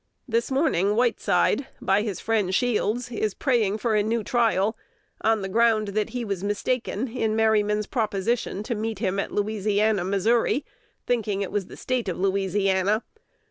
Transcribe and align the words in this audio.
This 0.27 0.49
morning 0.49 0.95
Whiteside, 0.95 1.67
by 1.79 2.01
his 2.01 2.19
friend 2.19 2.55
Shields, 2.55 3.11
is 3.11 3.35
praying 3.35 3.77
for 3.77 3.93
a 3.93 4.01
new 4.01 4.23
trial, 4.23 4.75
on 5.21 5.43
the 5.43 5.47
ground 5.47 5.89
that 5.89 6.09
he 6.09 6.25
was 6.25 6.43
mistaken 6.43 7.09
in 7.09 7.35
Merryman's 7.35 7.85
proposition 7.85 8.63
to 8.63 8.73
meet 8.73 8.97
him 8.97 9.19
at 9.19 9.31
Louisiana, 9.31 10.03
Mo., 10.03 10.19
thinking 11.05 11.43
it 11.43 11.51
was 11.51 11.67
the 11.67 11.77
State 11.77 12.09
of 12.09 12.17
Louisiana. 12.17 13.03